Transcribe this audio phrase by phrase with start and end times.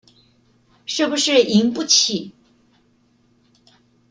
[0.87, 2.31] 是不是贏不起